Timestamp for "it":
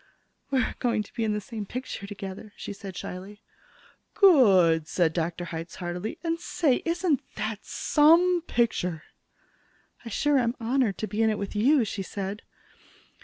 11.29-11.37